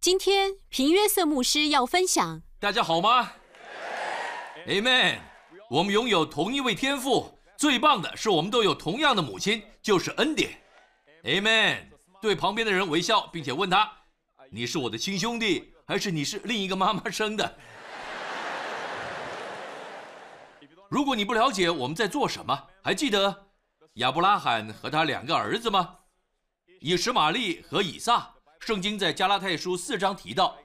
[0.00, 2.40] 今天平约瑟牧师要分享。
[2.58, 3.32] 大家好吗
[4.66, 5.18] ？Amen。
[5.68, 10.58] 我们拥有同一位天父，最棒的是我们都有同样的母亲，就是恩典。
[11.24, 11.90] Amen。
[12.22, 13.92] 对旁边的人微笑，并且问他
[14.50, 17.58] ：“你是我的亲兄弟，还是你是另一个妈妈生的？”
[20.88, 23.48] 如果你不了解我们在做什么，还记得
[23.96, 25.96] 亚伯拉罕和他两个儿子吗？
[26.80, 28.36] 以实玛利和以撒。
[28.60, 30.56] 圣经在加拉太书四章提到，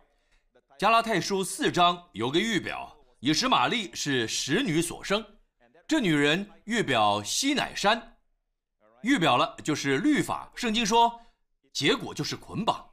[0.78, 5.26] 加拉太书四章有个预表，以实玛利是使女所生，
[5.88, 8.18] 这女人预表西乃山，
[9.02, 10.52] 预表了就是律法。
[10.56, 11.22] 圣经说，
[11.72, 12.86] 结果就是捆绑。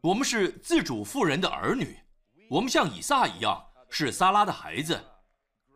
[0.00, 1.98] 我们是自主妇人的儿女，
[2.48, 4.98] 我们像以撒一样是撒拉的孩子，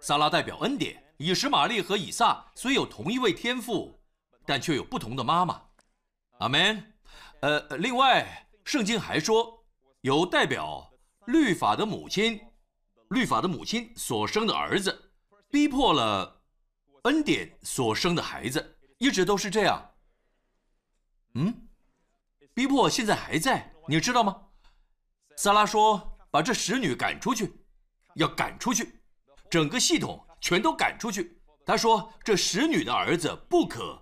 [0.00, 1.00] 撒拉代表恩典。
[1.18, 4.00] 以实玛利和以撒虽有同一位天父，
[4.46, 5.62] 但却有不同的妈妈。
[6.38, 6.89] 阿门。
[7.40, 9.64] 呃，另外，圣经还说，
[10.02, 10.92] 有代表
[11.26, 12.38] 律法的母亲，
[13.08, 15.10] 律法的母亲所生的儿子，
[15.50, 16.42] 逼迫了
[17.04, 19.90] 恩典所生的孩子，一直都是这样。
[21.34, 21.66] 嗯，
[22.52, 24.48] 逼迫现在还在，你知道吗？
[25.36, 27.64] 萨拉说，把这使女赶出去，
[28.16, 29.00] 要赶出去，
[29.48, 31.40] 整个系统全都赶出去。
[31.64, 33.99] 他说，这使女的儿子不可。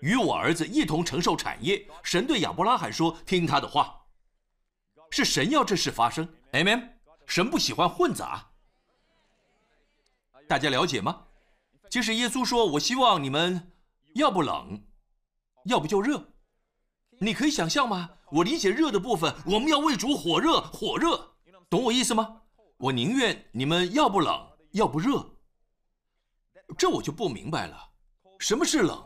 [0.00, 1.88] 与我儿子一同承受产业。
[2.02, 4.02] 神对亚伯拉罕说：“听他的话。”
[5.10, 6.28] 是神要这事发生。
[6.52, 6.90] Amen。
[7.26, 8.50] 神不喜欢混杂。
[10.48, 11.24] 大家了解吗？
[11.90, 13.72] 其实耶稣说：“我希望你们
[14.14, 14.84] 要不冷，
[15.64, 16.32] 要不就热。”
[17.18, 18.10] 你可以想象吗？
[18.30, 21.36] 我理解热的部分，我们要为主火热，火热，
[21.70, 22.42] 懂我意思吗？
[22.76, 25.24] 我宁愿你们要不冷，要不热。
[26.76, 27.90] 这我就不明白了，
[28.40, 29.05] 什么是冷？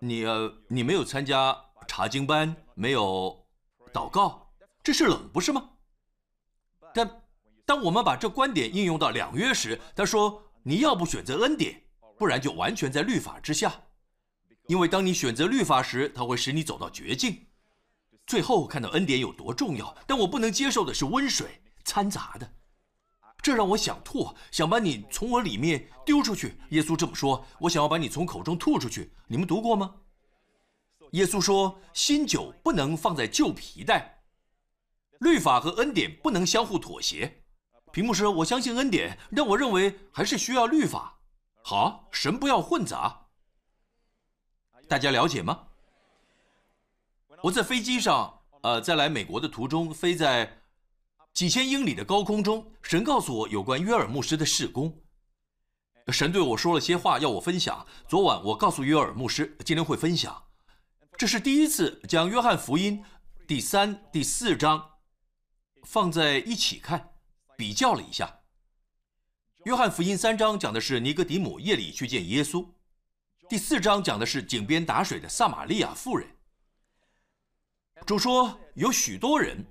[0.00, 3.46] 你呃，你没有参加查经班，没有
[3.92, 5.70] 祷告，这是冷不是吗？
[6.94, 7.22] 但
[7.66, 11.82] 当我们把这观点应用到两约时，他说你要不选择恩典，
[12.16, 13.82] 不然就完全在律法之下。
[14.66, 17.46] 因为当你选择律法时，它会使你走到绝境，
[18.26, 19.96] 最后看到恩典有多重要。
[20.06, 22.52] 但我不能接受的是温水掺杂的。
[23.40, 26.60] 这让我想吐，想把你从我里面丢出去。
[26.70, 29.94] 耶稣这么说：“我想要把你从口中吐出去。”你们读过吗？
[31.12, 34.22] 耶稣说：“新酒不能放在旧皮袋，
[35.20, 37.44] 律法和恩典不能相互妥协。”
[37.90, 41.20] 屏幕说：“我相信恩典，但我认为还是需要律法。”
[41.64, 43.28] 好，神不要混杂。
[44.88, 45.68] 大家了解吗？
[47.42, 50.62] 我在飞机上，呃，在来美国的途中，飞在。
[51.38, 55.00] 几千英里的高空中，神告诉我有关约尔牧师的事工。
[56.08, 57.86] 神对我说了些话，要我分享。
[58.08, 60.48] 昨晚我告诉约尔牧师，今天会分享。
[61.16, 63.04] 这是第一次将约翰福音
[63.46, 64.84] 第三、第四章
[65.84, 67.12] 放在一起看，
[67.56, 68.40] 比较了一下。
[69.64, 72.66] 约翰福音三章讲的是尼格迪姆夜里去见耶稣，
[73.48, 76.28] 第四章讲的是井边打水的撒玛利亚妇人。
[78.04, 79.64] 主说有许多人。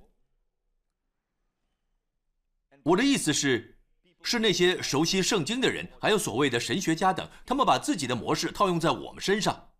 [2.88, 3.78] 我的意思是，
[4.24, 9.72] 是那些熟悉圣经的人，还有所谓的神学家等，他们把自己的模式套用在我们身上，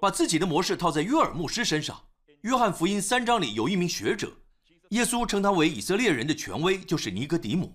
[0.00, 1.96] 把自己的模式套在约尔牧师身上。
[2.40, 4.32] 约翰福音三章里有一名学者，
[4.88, 7.72] 耶稣称他为以色列人的权威，就是尼格迪姆。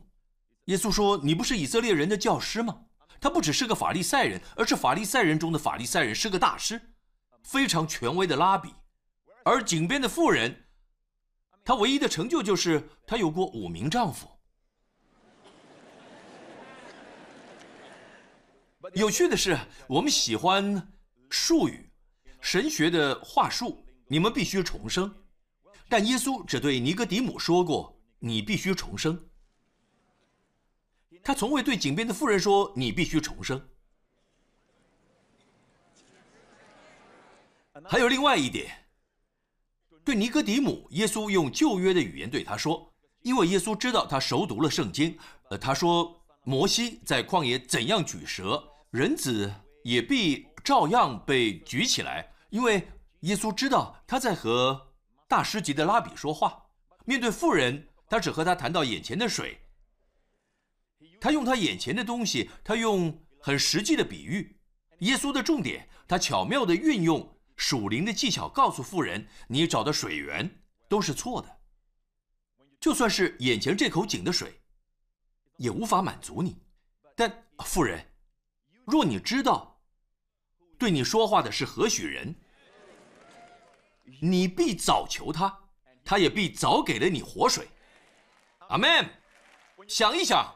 [0.66, 2.78] 耶稣说：“你不是以色列人的教师吗？”
[3.22, 6.82] 他不只是个法利赛人，而是法利赛人中的法利赛人，是个大师，
[7.44, 8.74] 非常权威的拉比。
[9.46, 10.66] 而井边的妇人，
[11.64, 14.28] 她唯一的成就就是她有过五名丈夫。
[18.94, 19.58] 有趣的是，
[19.88, 20.94] 我们喜欢
[21.30, 21.90] 术语、
[22.40, 23.84] 神学的话术。
[24.08, 25.12] 你们必须重生，
[25.90, 29.28] 但耶稣只对尼哥底母说过：“你必须重生。”
[31.24, 33.58] 他从未对井边的妇人说：“你必须重生。”
[37.90, 38.86] 还有另外一点，
[40.04, 45.18] 对尼哥底母，耶稣用旧约的语言对他说，因为耶稣知道他熟读了圣经。
[45.50, 48.64] 呃，他说：“摩西在旷野怎样举蛇？”
[48.96, 49.54] 人子
[49.84, 52.88] 也必照样被举起来，因为
[53.24, 54.94] 耶稣知道他在和
[55.28, 56.68] 大师级的拉比说话。
[57.04, 59.60] 面对富人，他只和他谈到眼前的水。
[61.20, 64.58] 他用他眼前的东西，他用很实际的比喻。
[65.00, 70.50] 耶稣的重点，他巧妙地运用属灵的技巧，告诉富人：你找的水源
[70.88, 71.58] 都是错的，
[72.80, 74.62] 就算是眼前这口井的水，
[75.58, 76.56] 也无法满足你。
[77.14, 78.02] 但富人。
[78.86, 79.80] 若你知道，
[80.78, 82.36] 对你说话的是何许人，
[84.22, 85.58] 你必早求他，
[86.04, 87.68] 他也必早给了你活水。
[88.70, 89.10] 阿门。
[89.88, 90.56] 想一想，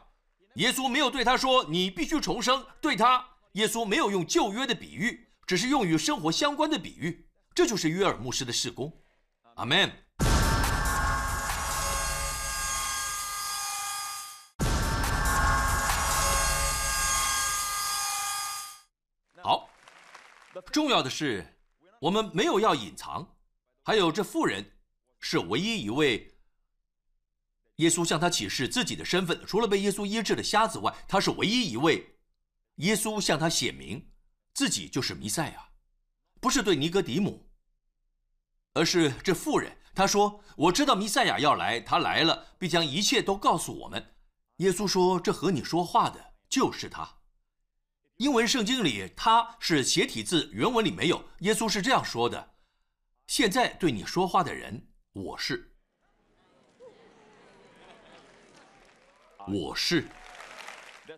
[0.54, 7.28] 耶稣没有对他说你必须重生，对他，耶稣没有用旧约的比喻，只是用与生活相关的比喻。
[7.54, 8.92] 这就是约尔牧师的事工。
[9.56, 9.92] 阿门。
[20.72, 21.58] 重要的是，
[22.00, 23.36] 我们没有要隐藏。
[23.82, 24.72] 还有这妇人，
[25.18, 26.38] 是唯一一位
[27.76, 32.18] 耶稣向他启示自己的身份，除了被耶稣医治的瞎子外，他是唯一一位
[32.76, 34.10] 耶稣向他显明
[34.52, 35.68] 自己就是弥赛亚，
[36.40, 37.48] 不是对尼格底姆。
[38.72, 44.14] 而是这妇人，她说：“我知道弥赛亚要来，他来了，必将一切都告诉我们。”
[44.58, 47.08] 耶稣说：“这和你说话的就是他。”
[48.20, 51.24] 英文圣经里他是斜体字，原文里没有。
[51.38, 52.50] 耶稣是这样说的
[53.26, 55.72] ：“现在对你说话的人，我是，
[59.48, 60.06] 我是，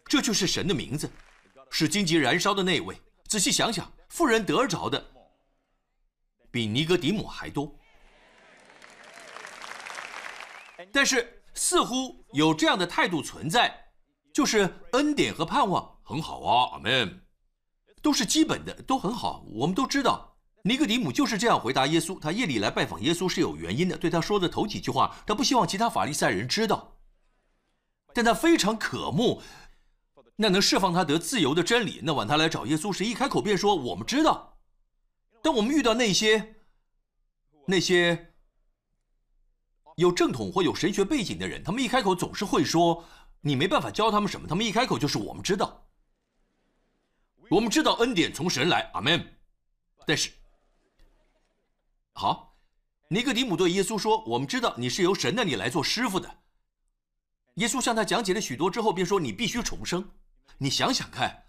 [0.05, 1.11] 这就是神的名字，
[1.71, 2.97] 是荆棘燃烧的那位。
[3.27, 5.05] 仔细想想，富人得着的。”
[6.53, 7.77] 比尼格迪姆还多，
[10.93, 13.91] 但是似乎有这样的态度存在，
[14.33, 17.23] 就是恩典和盼望很好啊，阿门，
[18.03, 19.45] 都是基本的，都很好。
[19.51, 22.19] 我们都知道，尼格迪姆就是这样回答耶稣。
[22.19, 23.97] 他夜里来拜访耶稣是有原因的。
[23.97, 26.99] 对他说的头几句话，他不希望其他法利赛人知道，
[28.13, 29.41] 但他非常渴慕
[30.37, 32.01] 那能释放他得自由的真理。
[32.03, 34.59] 那晚他来找耶稣时，一开口便说：“我们知道。”
[35.43, 36.57] 当我们遇到那些
[37.67, 38.35] 那些
[39.97, 43.05] 有正统或有神学背景的人，他们一开口总是会说
[43.43, 45.87] ：“你没办法教他们什么。”他们一开口就是“我们知道，
[47.53, 49.37] 我们知道恩典从神来，阿门。”
[50.07, 50.31] 但是，
[52.15, 52.57] 好，
[53.09, 56.39] 尼格迪姆对耶稣说：“我们知道你是由神那里来做师傅的。”
[57.57, 60.11] 耶稣向他讲解了许多之后，便说：“你必须重生。
[60.57, 61.45] 你想想看。”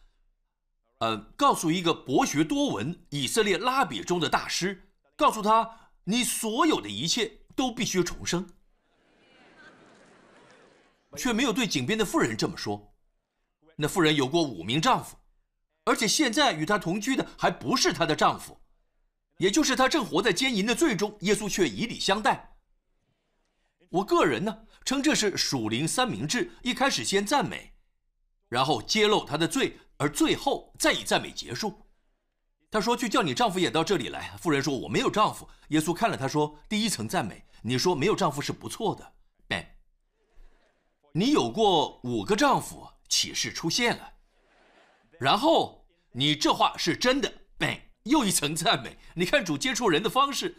[1.00, 8.46] 呃，告诉一个博学多闻以色列拉比中的大师，告诉他你所有的一切都必须重生，
[11.16, 12.94] 却没有对井边的妇人这么说。
[13.76, 15.18] 那妇人有过五名丈夫，
[15.86, 18.60] 而且现在与她同居的还不是她的丈夫，
[19.38, 21.18] 也就是她正活在奸淫的罪中。
[21.22, 22.56] 耶稣却以礼相待。
[23.90, 27.74] 我个人呢，称这是属灵三明治：一开始先赞美，
[28.50, 29.80] 然后揭露他的罪。
[29.98, 31.86] 而最后再以赞美结束。
[32.70, 39.14] 他说：“去叫你丈夫也到这里来。”妇人说：“我没有丈夫。”耶稣看了他说：“第一层赞美，你说没有丈夫是不错的。
[39.50, 39.78] 哎
[41.14, 44.13] 你有过五个丈夫，启示出现了。
[45.24, 47.32] 然后你这话是真的。
[47.58, 48.98] Ben，又一层赞美。
[49.16, 50.58] 你看主接触人的方式，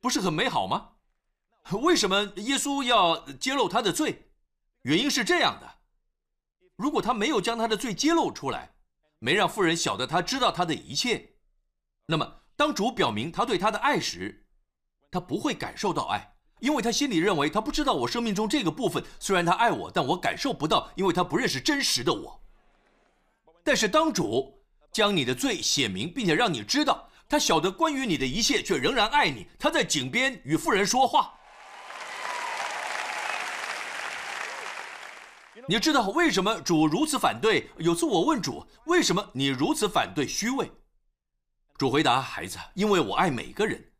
[0.00, 0.94] 不是很美好吗？
[1.82, 4.32] 为什么耶稣要揭露他的罪？
[4.82, 5.76] 原因是这样的：
[6.74, 8.74] 如果他没有将他的罪揭露出来。
[9.22, 11.34] 没让妇人晓得他知道他的一切，
[12.06, 14.46] 那么当主表明他对他的爱时，
[15.10, 19.04] 他不会感受到爱，因为他心里认为他不知道我生命中这个部分。
[19.18, 22.42] 虽然他爱我，但我感受不到，因为他不认识真实的我。
[23.64, 24.62] 但是当主
[24.92, 31.34] 将你的罪写明，并且让你知道他晓得关于你的一切，却仍然爱你，他在井边与妇人说话。
[35.68, 37.70] 你知道为什么主如此反对？
[37.78, 40.72] 有次我问主：“为什么你如此反对虚伪？”
[41.78, 43.92] 主回答：“孩子，因为我爱每个人，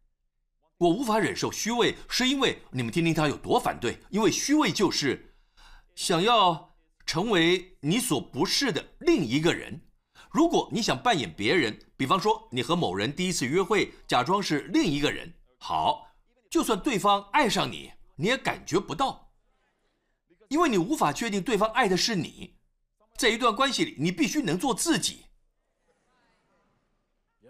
[0.78, 4.00] 我无法忍受虚伪，是因为你们听听他有多反对。
[4.10, 5.36] 因为虚伪就是
[5.94, 6.69] 想要
[7.10, 9.80] 成为你所不是的另一个人。
[10.30, 16.06] 如果你想扮演别人，比方说你和某人第一次约会，假装是另一个人，好，
[16.48, 19.32] 就算对方爱上你，你也感觉不到。”
[20.50, 22.54] 因为你无法确定对方爱的是你，
[23.16, 25.24] 在一段关系里，你必须能做自己，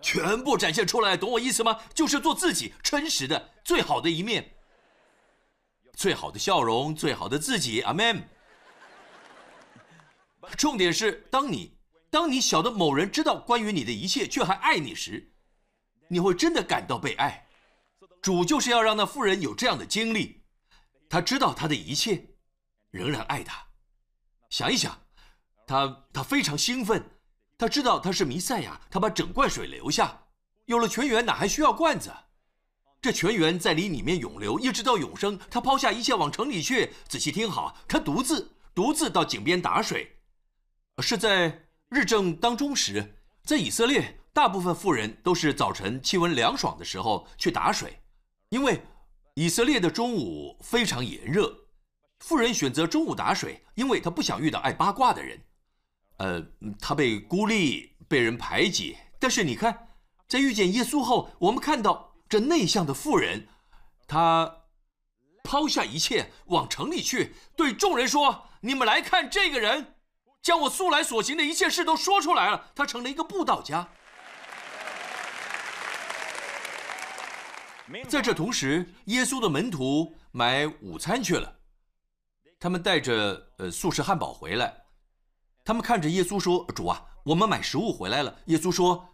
[0.01, 1.79] 全部展现出来，懂我意思吗？
[1.93, 4.55] 就是做自己，真实的最好的一面，
[5.93, 7.83] 最好的笑容，最好的自己。
[7.83, 8.27] 阿门。
[10.57, 11.79] 重点是，当你
[12.11, 15.33] 当你晓得某人知道关于你的一切，却还爱你时，
[16.09, 17.47] 你会真的感到被爱。
[18.21, 20.43] 主就是要让那妇人有这样的经历，
[21.09, 22.27] 他知道他的一切。
[22.91, 23.65] 仍然爱他，
[24.49, 25.01] 想一想，
[25.65, 27.09] 他他非常兴奋，
[27.57, 30.25] 他知道他是弥赛亚，他把整罐水留下，
[30.67, 32.13] 有了泉源哪还需要罐子？
[33.01, 35.39] 这泉源在你里面涌流，一直到永生。
[35.49, 36.93] 他抛下一切往城里去。
[37.09, 40.20] 仔细听好，他独自独自到井边打水，
[41.01, 48.01] 是在日正当中时，在以色列，大部分妇人都是早晨气温凉爽的时候去打水，
[48.49, 48.83] 因为
[49.35, 51.53] 以色列的中午非常炎热，
[52.21, 55.41] 妇人选择中午打水，因为她不想遇到爱八卦的人。
[56.19, 56.45] 呃，
[56.79, 58.97] 她被孤立，被人排挤。
[59.19, 59.89] 但是你看，
[60.29, 63.49] 在遇见耶稣后，我们看到这内向的妇人，
[64.07, 64.63] 她
[65.43, 69.95] 抛下一切，往城里去，对众人说：“你们来看这个人，
[70.43, 72.71] 将我素来所行的一切事都说出来了。
[72.75, 73.89] 他成了一个布道家。”
[78.09, 81.59] 在这同时，耶稣的门徒买午餐去了。
[82.59, 84.85] 他们带着呃素食汉堡回来，
[85.65, 89.09] 他们看着耶稣说：“主啊，我们买食物回来了。”耶稣说：“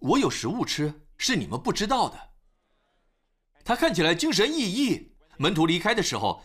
[0.00, 2.18] 我有食物吃，是你们不知道的。”
[3.64, 5.08] 他看起来精神奕奕。
[5.36, 6.42] 门徒离开的时候，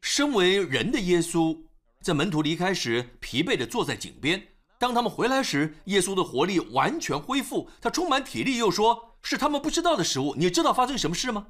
[0.00, 1.62] 身为人的耶稣
[2.02, 4.42] 在门徒离开时疲惫地坐在井边。
[4.78, 9.06] 当他们回来时，耶稣的活力完全恢复，他充满体力，又说。
[9.22, 10.34] 是他们不知道的食物。
[10.34, 11.46] 你知道发生什么事吗？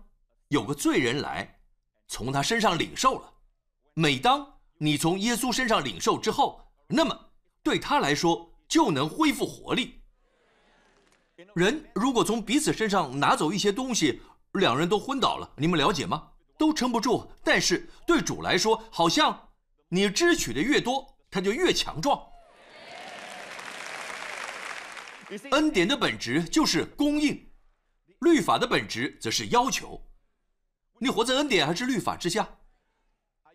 [0.48, 1.60] 有个罪人来，
[2.08, 3.32] 从他身上领受了。
[3.94, 7.16] 每当你从耶稣身上领受之后，那么
[7.62, 10.02] 对他来说就能恢复活力。
[11.54, 14.20] 人如果从彼此身上拿走一些东西，
[14.54, 15.48] 两人都昏倒了。
[15.56, 16.30] 你们了解吗？
[16.58, 17.30] 都撑不住。
[17.44, 19.49] 但是对主来说，好像
[19.92, 22.20] 你支取的越多，它就越强壮。
[25.50, 27.50] 恩典的本质就是供应。
[28.20, 30.00] 律法的本质则是要求，
[30.98, 32.48] 你活在恩典还是律法之下？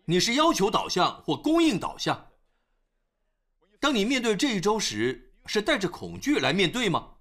[0.04, 2.28] 你是要求导向或供应导向？
[3.80, 7.14] 当你面对这一周时，是带着恐惧来面对吗？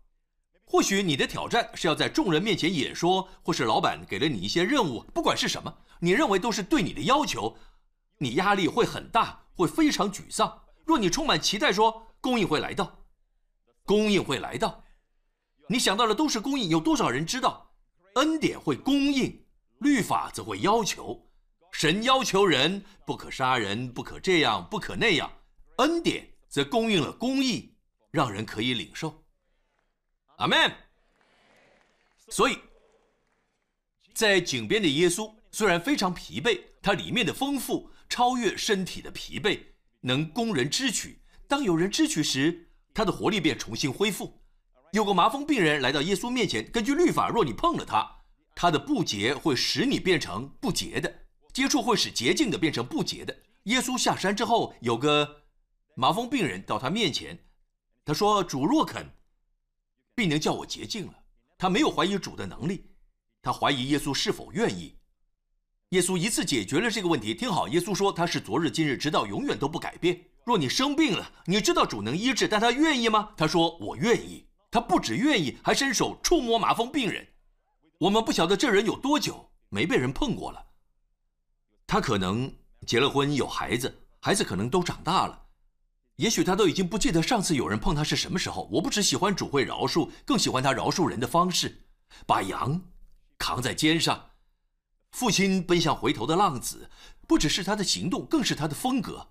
[0.66, 7.56] 或许你的挑战是要在众人面前演说，或是老板给了你一些任务，不管是什么，你认为都是对你的要求，
[8.18, 10.64] 你压力会很大，会非常沮丧。
[10.86, 13.06] 若你充满期待，说供应会来到，
[13.84, 14.84] 供应会来到。
[15.68, 17.74] 你想到的都是供应，有多少人知道？
[18.16, 19.46] 恩典会供应，
[19.80, 21.28] 律法则会要求。
[21.72, 25.30] 神要求人不可杀人，不可这样，不可那样。
[25.78, 27.76] 恩典则供应了公义，
[28.12, 29.26] 让人可以领受。
[30.38, 30.72] 阿门。
[32.30, 32.58] 所以，
[34.14, 39.60] 在井边的耶稣虽然非常疲惫，他里面的丰富超越身体的疲惫，
[40.02, 41.22] 能供人支取。
[41.48, 44.42] 当有人支取时，他的活力便重新恢复。
[44.92, 48.10] 有个麻风病人来到耶稣面前，根据律法，若你碰了他，
[48.56, 51.10] 他的不洁会使你变成不洁的；
[51.54, 53.36] 接触会使洁净的变成不洁的。
[53.64, 55.44] 耶稣下山之后，有个
[55.96, 57.38] 麻风病人到他面前，
[58.06, 59.10] 他说：“主若肯，
[60.14, 61.14] 必能叫我洁净了。”
[61.58, 62.92] 他没有怀疑主的能力，
[63.42, 64.98] 他怀疑耶稣是否愿意。
[65.96, 67.34] 耶稣一次解决了这个问题。
[67.34, 70.20] 听好，耶稣说他是昨日今日直到永远都不改变。
[70.44, 73.30] 若你生病了，你知道主能医治，但他愿意吗？
[73.38, 77.26] 他说：“我愿意。”他不止愿意，还伸手触摸麻风病人。
[77.98, 80.62] 我们不晓得这人有多久没被人碰过了。
[81.88, 82.54] 他可能
[82.86, 85.44] 结了婚，有孩子，孩子可能都长大了。
[86.18, 88.68] 也许他都已经不记得上次有人碰他是什么时候。
[88.70, 91.86] 我不只喜欢主会饶恕，更喜欢他饶恕人的方式。
[92.26, 92.82] 把羊
[93.38, 94.32] 扛在肩上，
[95.16, 96.90] 父亲奔向回头的浪子，
[97.26, 99.26] 不只是他的行动，更是他的风格。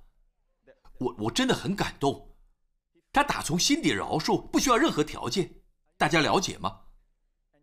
[0.96, 2.34] 我我真的很感动。
[3.12, 5.56] 他打从心底饶恕，不需要任何条件，
[5.98, 6.80] 大家了解吗？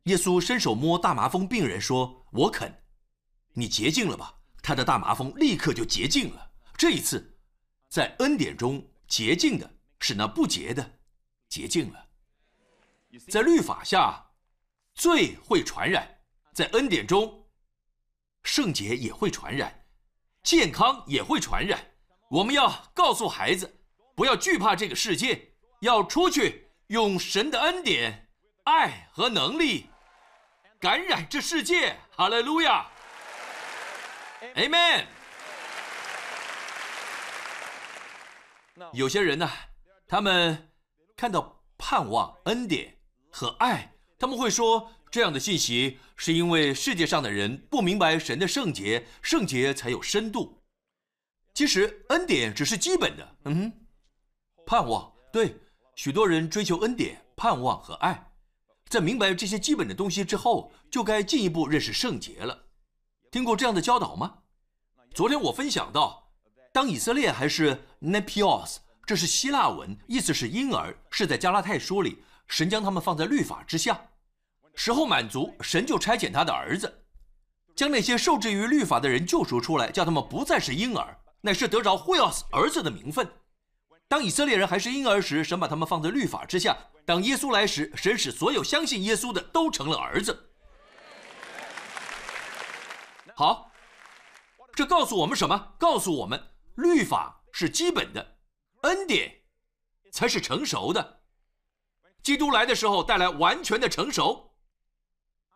[0.04, 2.84] 耶稣伸手摸大麻风病人，说：“我肯，
[3.54, 6.52] 你洁净了吧。”他的大麻风立刻就洁净了。
[6.78, 7.40] 这一次，
[7.90, 11.00] 在恩典中洁净的是那不洁的，
[11.50, 12.06] 洁净了。
[13.28, 14.24] 在律法下，
[14.94, 16.04] 罪会传染；
[16.54, 17.41] 在恩典中，
[18.44, 19.86] 圣洁也会传染，
[20.44, 21.94] 健康也会传染。
[22.30, 23.78] 我们要告诉孩子。
[24.14, 28.28] 不要惧怕这个世界，要出去用神的恩典、
[28.66, 29.90] 爱和能力
[30.80, 31.98] 感染这世界。
[32.12, 32.86] 哈利路亚
[34.56, 35.06] ，Amen。
[38.94, 39.50] 有些人呢，
[40.08, 40.72] 他们
[41.16, 43.00] 看到盼望、恩典
[43.32, 50.64] 和爱，他们会说这样的信息是因为世界上的人不明白神的圣洁，圣洁才有深度。
[51.54, 53.74] 其实恩典只是基本的，嗯。
[54.66, 55.60] 盼望对
[55.96, 58.32] 许多人追求恩典、盼望和爱，
[58.88, 62.68] 在明白这些基本的东西之后，就该进一步认识圣洁了。
[63.30, 64.40] 听过这样的教导吗？
[65.14, 66.32] 昨天我分享到，
[66.72, 74.11] 当以色列还是 Nepios，这是希腊文，意思是婴儿，是在加拉太书里，神将他们放在律法之下。
[74.76, 77.04] 时候满足，神就差遣他的儿子，
[77.76, 83.28] 将那些受制于律法的人救赎出来，叫他们不再是婴儿，乃是得着 h o s 儿子的名分。
[84.08, 86.74] 当以色列人还是婴儿时，神把他们放在律法之下；
[87.06, 90.52] 当耶稣来时，神使所有相信耶稣的都成了儿子。
[93.36, 93.72] 好，
[94.76, 95.74] 这告诉我们什么？
[95.80, 98.38] 告诉我们，律法是基本的，
[98.82, 99.44] 恩典
[100.12, 101.22] 才是成熟的。
[102.22, 104.51] 基督来的时候带来完全的成熟。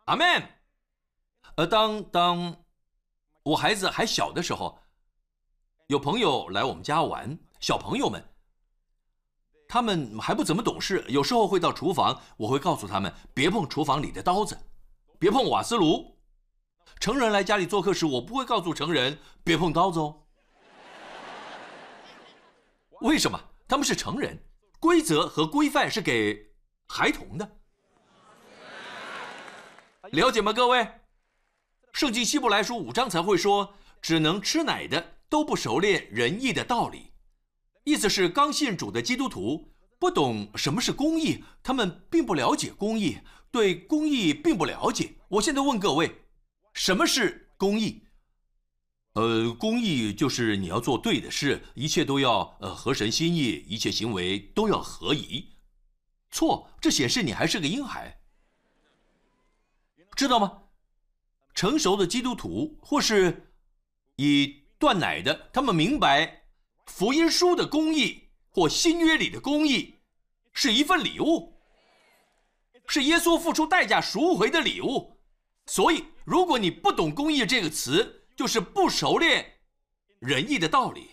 [0.06, 0.26] 阿门。
[1.56, 2.64] 呃当当
[3.42, 4.78] 我孩子还小的时候，
[5.86, 8.22] 有朋友来我们家玩，小朋友们，
[9.68, 14.58] 他们还不怎么懂事，有时候会到厨房，我会告诉他们别碰厨房里的刀子，
[15.18, 16.16] 别碰瓦斯炉。
[17.00, 20.22] 成人来家里做客时，我不会告诉成人别碰刀子哦。
[23.00, 23.38] 为什么？
[23.68, 24.40] 他们是成人，
[24.78, 26.54] 规则和规范是给
[26.86, 27.58] 孩童的，
[30.12, 30.86] 了解吗，各位？
[31.92, 37.12] 圣经希伯来书五章才会说，只能吃奶的都不熟练仁义的道理，
[37.84, 43.18] 意思是刚信主的基督徒不懂什么是公义，他们并不了解公义，
[43.50, 45.14] 对公义并不了解。
[45.28, 46.22] 我现在问各位，
[46.72, 48.02] 什么是公义？
[49.14, 55.56] 呃，公义就是你要做对的事，一切都要呃合神心意，一切行为都要合宜。
[56.30, 58.20] 错，这显示你还是个婴孩，
[60.16, 60.62] 知道吗？
[61.54, 63.52] 成熟的基督徒，或是
[64.16, 66.42] 已断奶的，他们明白
[66.86, 70.00] 福音书的公义或新约里的公义
[70.52, 71.60] 是一份礼物，
[72.86, 75.18] 是耶稣付出代价赎回的礼物。
[75.66, 79.58] 所以，如果你不懂“公义”这个词，就是不熟练
[80.20, 81.10] 仁义的道理。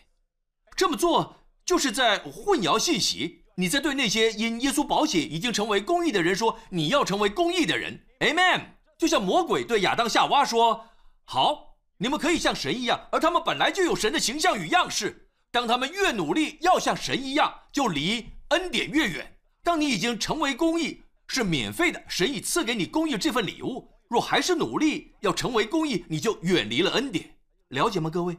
[0.76, 3.44] 这么做就是在混淆信息。
[3.56, 8.06] 你在对那些因耶稣保险已经成为公义的人说：“你要成为公义的人。
[8.20, 8.74] ”Amen。
[9.04, 10.86] 就像魔鬼对亚当夏娃说
[11.28, 15.30] ：“好，你们可以像神一样。”而他们本来就有神的形象与样式。
[15.52, 19.40] 当他们越努力要像神一样，就离恩典越远。
[19.62, 23.92] 当你已经成为公义，是免费的，神已赐给你公义这份礼物。
[24.08, 27.36] 若还是努力要成为公义，你就远离了恩典。
[27.68, 28.38] 了解吗，各位？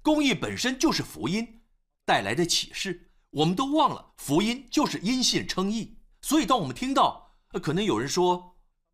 [0.00, 1.60] 公义本身就是福音
[2.06, 3.10] 带来的启示。
[3.32, 5.98] 我们都忘了，福音就是因信称义。
[6.22, 8.49] 所以，当我们听到，可能有人说。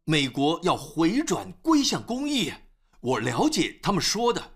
[0.09, 2.53] 美国要回转归向公益，
[3.01, 4.53] 我了解他们说的，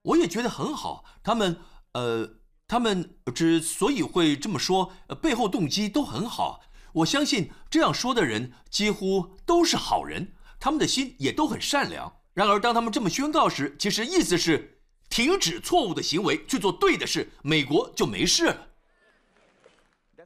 [0.00, 1.04] 我也觉得很好。
[1.22, 1.60] 他们，
[1.92, 6.62] 呃，他们之所以会这么说，背后动机都很好。
[6.94, 12.20] 我相信这样说的人几乎都是好人，他们的心也都很善良。
[12.32, 18.68] 然而，当他们这么宣告时，其实意思是停止错误的行为，去做对的事，美国就没事了。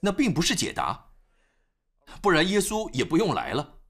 [0.02, 1.08] 那并不是解答，
[2.20, 3.80] 不然耶稣也不用来了。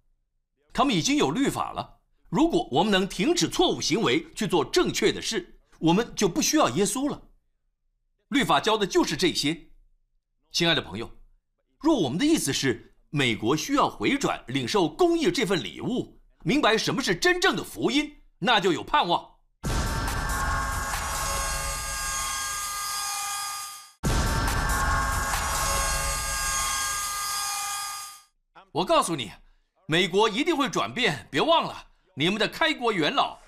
[0.73, 1.99] 他们已经有律法了。
[2.31, 7.23] 如果我们能停止错误行为，去做正确的事，我们就不需要耶稣了。
[8.29, 9.69] 律法教的就是这些，
[10.51, 11.11] 亲爱的朋友。
[11.79, 19.31] 若我们的意思是美国需要回转，领受公义这份礼物，明白什么是真正的福音，那就有盼望。
[28.73, 29.31] 我告诉你。
[29.93, 33.39] 美国一定会转变，别忘了你们的开国元老。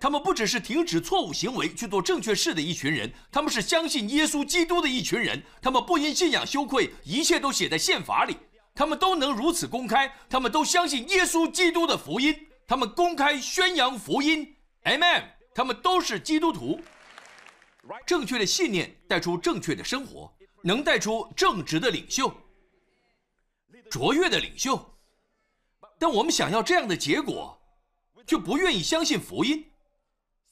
[0.00, 5.42] 他们不只是停止错误行为去做正确事的一群人，他们是相信耶稣基督的一群人。
[5.60, 8.38] 他们不因信仰羞愧，一切都写在宪法里。
[8.74, 12.34] 他们都能如此公开，他们都相信耶稣基督的福音，
[12.66, 14.56] 他们公开宣扬福音。
[14.84, 15.24] Amen。
[15.54, 16.80] 他们都是基督徒。
[18.06, 22.32] 正确的信念带出正确的生活，能带出正直的领袖，
[23.90, 24.88] 卓越的领袖。
[26.02, 27.56] 但我们想要这样的结果，
[28.26, 29.70] 却不愿意相信福音，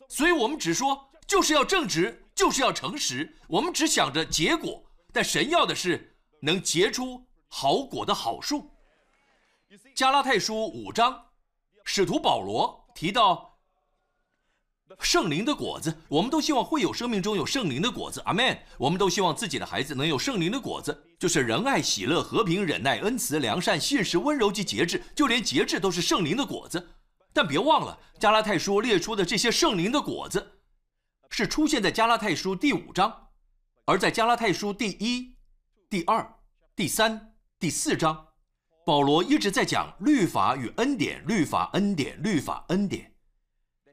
[0.09, 3.37] 所以我们只说就是要正直，就是要诚实。
[3.49, 4.81] 我们只想着结果，
[5.13, 8.71] 但神要的是能结出好果的好树。
[9.93, 11.21] 加拉太书五章，
[11.85, 13.50] 使徒保罗提到。
[14.99, 18.59] 圣灵的果子，我们都希望会有生命中有圣灵的果子，阿门。
[18.79, 25.03] 我们都希望自己的孩子能有圣灵的果子，就是仁爱、喜乐、和平、忍耐、恩慈、良善、信实、温柔及节制。
[25.15, 26.91] 就连节制都是圣灵的果子。
[27.33, 30.59] 但别忘了，加拉太书列出的这些圣灵的果子，
[31.29, 33.29] 是出现在加拉太书第五章，
[33.85, 35.37] 而在加拉太书第一、
[35.89, 36.35] 第二、
[36.75, 38.27] 第三、第四章，
[38.85, 43.10] 保罗一直在讲律法与恩典，律法、恩典、律法、恩典。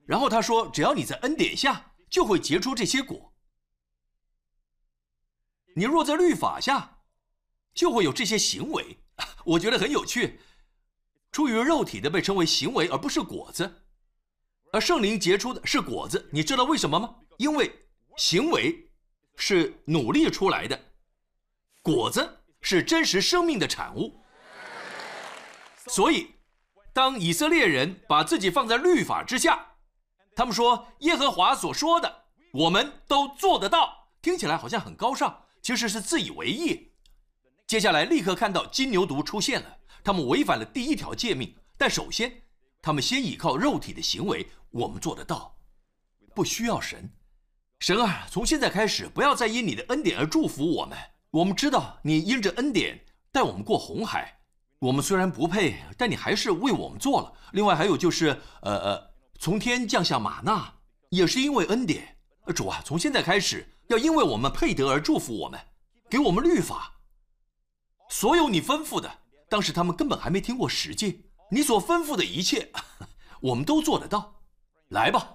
[0.08, 3.34] 然后他说：“只要你在恩典下，就会结出这些果。
[5.76, 7.02] 你若在律法下，
[7.74, 8.98] 就会有这些行为。
[9.46, 10.40] 我觉得很有趣。
[11.32, 13.66] 出于肉体的被称为行为，而不是果子；
[14.72, 16.30] 而圣灵结出的是果子。
[16.32, 17.18] 你知道为什么吗？
[17.38, 18.90] 因为行为
[19.36, 20.80] 是努力出来的，
[21.82, 24.24] 果子是真实生命的产物。
[25.88, 26.34] 所以，
[26.94, 29.67] 当以色列人把自己放在律法之下，
[30.38, 36.92] 他们说耶和华所说的，我们都做得到，听起来好像很高尚，其实是自以为意。
[37.66, 42.44] 接下来立刻看到金牛犊出现了，他们违反了第一条诫命，但首先，
[42.84, 45.58] 他们先依靠肉体的行为，我们做得到，
[46.36, 47.12] 不需要神。
[47.80, 50.96] 神啊，从现在开始，不要再因你的恩典而祝福我们。
[51.32, 54.40] 我们知道你因着恩典带我们过红海，
[54.78, 57.34] 我们虽然不配，但你还是为我们做了。
[57.54, 59.07] 另外还有就是，呃呃。
[59.40, 60.74] 从天降下玛纳，
[61.10, 62.18] 也是因为恩典。
[62.56, 65.60] 主啊，从现在开始，要因为我们配得而祝福我们，
[66.10, 66.94] 给我们律法。
[68.10, 69.20] 所有你吩咐的，
[69.50, 71.20] 当时他们根本还没听过十诫，
[71.52, 72.72] 你所吩咐的一切，
[73.42, 74.42] 我们都做得到。
[74.90, 75.34] 来吧。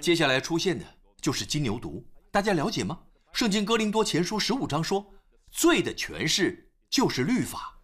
[0.00, 0.84] 接下来出现的
[1.20, 2.98] 就是金牛犊，大家了解吗？
[3.32, 5.14] 圣经哥林多前书十五章说，
[5.50, 7.75] 罪的诠释就是律法。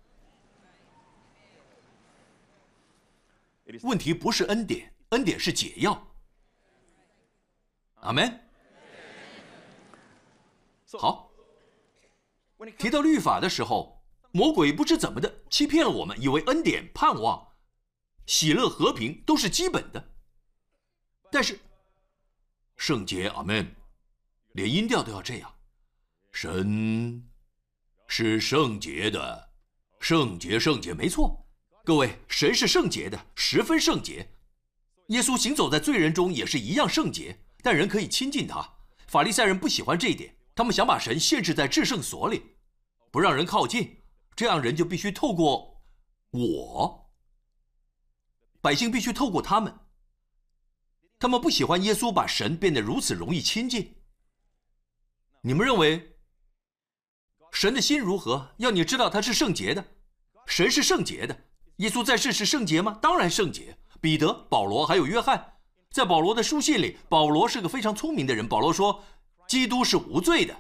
[3.83, 6.15] 问题不是恩典，恩典是解药。
[7.97, 8.41] 阿门。
[10.99, 11.33] 好，
[12.79, 17.49] 提到律法的时候，魔鬼不知怎么的欺骗了我们，以为恩典、盼望、
[18.27, 20.13] 喜乐、和平都是基本的。
[21.31, 21.59] 但是
[22.77, 23.75] 圣洁，阿门，
[24.53, 25.55] 连音调都要这样。
[26.31, 27.27] 神
[28.07, 29.51] 是圣洁的，
[29.99, 31.42] 圣洁，圣洁，没错。
[31.85, 34.31] 各位，神是圣洁的，十分圣洁。
[35.09, 38.77] 耶稣行走在罪人中也是一样圣洁，但人可以亲近他。
[39.09, 42.55] 法利赛人不喜欢这一点，他们想把神限制在至圣所里，
[43.11, 43.99] 不让人靠近。
[44.37, 45.83] 这样人就必须透过
[46.31, 47.13] 我，
[48.61, 49.77] 百姓必须透过他们。
[51.19, 53.97] 他们不喜欢耶稣把神变得如此容易亲近。
[55.41, 56.17] 你们认为
[57.51, 58.55] 神的心如何？
[58.59, 59.85] 要你知道他是圣洁的，
[60.47, 61.49] 神是圣洁的。
[61.83, 62.97] 耶稣在世是圣洁吗？
[63.03, 63.77] 当然圣洁。
[64.01, 65.55] 彼得、保罗还有约翰，
[65.91, 68.47] 在保罗的书信里，保罗是个非常聪明的人。
[68.47, 69.03] 保罗说，
[69.49, 70.57] 基督是无罪的。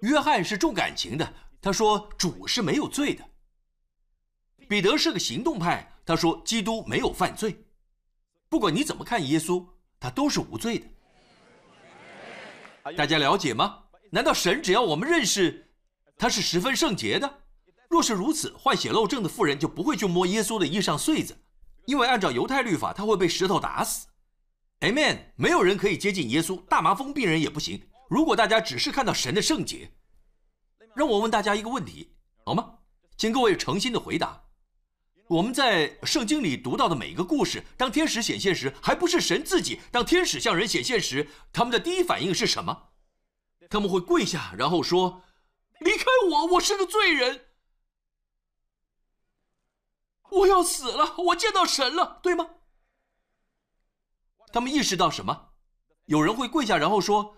[0.00, 3.24] 约翰是重感情的，他说主是没有罪的。
[4.68, 7.64] 彼得是个行动派，他说基督没有犯罪。
[8.48, 9.64] 不管你怎么看耶稣，
[10.00, 10.86] 他都是无罪的。
[12.96, 13.84] 大家了解吗？
[14.10, 15.70] 难道神只要我们认识
[16.16, 17.39] 他是十分圣洁的？
[17.90, 21.36] 若是如此，患血漏症的妇人就不会去摸耶稣的衣裳穗子，
[21.86, 24.06] 因为按照犹太律法，他会被石头打死。
[24.78, 25.18] Amen。
[25.34, 27.82] 没有人可以接近耶稣，大麻风病人也不行。
[28.08, 29.90] 如果大家只是看到神的圣洁，
[30.94, 32.74] 让我问大家一个问题，好吗？
[33.16, 34.40] 请各位诚心的回答。
[35.26, 39.80] 我们在圣经里读到的每一个故事，当天使显现时，还不是神自己。
[39.90, 42.90] 当天使向人显现时，他们的第一反应是什么？
[43.68, 45.22] 他们会跪下，然后说
[45.80, 47.46] ：“离开我，我是个罪人。”
[50.30, 51.14] 我要死了！
[51.18, 52.50] 我见到神了，对吗？
[54.52, 55.50] 他们意识到什么？
[56.06, 57.36] 有人会跪下，然后说：“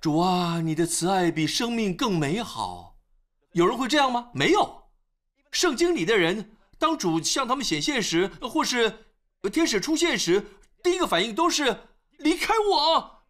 [0.00, 2.96] 主啊，你的慈爱比生命更美好。”
[3.52, 4.30] 有人会这样吗？
[4.34, 4.90] 没有。
[5.50, 9.06] 圣经里的人，当主向他们显现时，或是
[9.52, 13.24] 天使出现时，第一个反应都是离开我。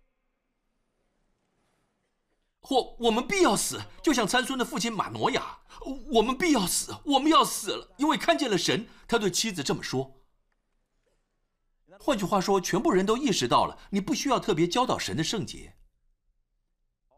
[2.60, 5.57] 或我们必要死，就像参孙的父亲马诺亚，
[5.88, 8.88] 我们必要死，我们要死了，因为看见了神。
[9.06, 10.14] 他对妻子这么说。
[11.98, 15.74] 换句话说，全部人都意识到了，你不需要特别教导神的圣洁。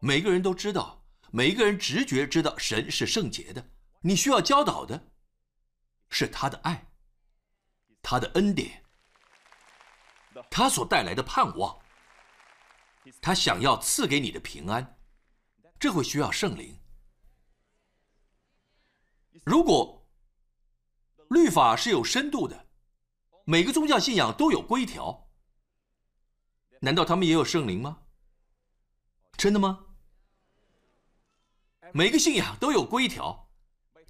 [0.01, 3.71] 每个人都知道，每一个人直觉知道神是圣洁的。
[4.01, 5.11] 你需要教导的，
[6.09, 6.91] 是他的爱，
[8.01, 8.83] 他的恩典，
[10.51, 11.79] 他所带来的盼望，
[13.21, 14.99] 他想要赐给你的平安。
[15.79, 16.80] 这会需要圣灵。
[19.45, 20.07] 如果
[21.29, 22.67] 律法是有深度的，
[23.45, 25.29] 每个宗教信仰都有规条，
[26.81, 28.03] 难道他们也有圣灵吗？
[29.37, 29.87] 真的吗？
[31.93, 33.49] 每个信仰都有规条，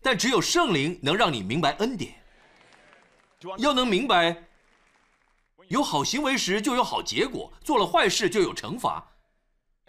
[0.02, 2.22] 但只有圣灵能让你明白恩典。
[3.59, 4.48] 要能明白，
[5.68, 9.12] 有好行为时就有好结果，做了坏事就有惩罚。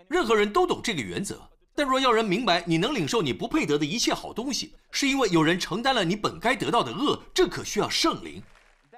[0.08, 1.50] 任何人都懂这个原则。
[1.74, 8.44] 但若要人明白你能领受你不配得的一切好东西，是因为有人承担了你本该得到的恶，这可需要圣灵，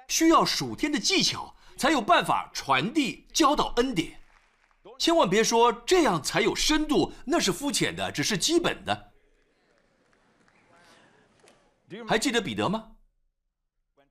[0.08, 4.20] 需要属天的技巧，才有办法传递教导恩典。
[4.98, 9.12] 千万别说这样才有深度，那是肤浅的，只是基本的。
[12.08, 12.92] 还记得彼得吗？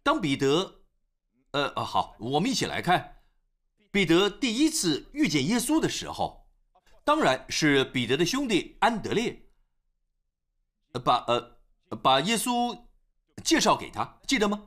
[0.02, 0.82] 当彼得，
[1.52, 3.17] 呃呃，好，我们一起来看
[3.91, 6.42] 彼得第一次遇见耶稣的时候。
[7.03, 9.41] 当然是彼得的兄弟安德烈，
[11.03, 11.57] 把呃
[12.01, 12.77] 把耶稣
[13.43, 14.63] 介绍给他，记得吗？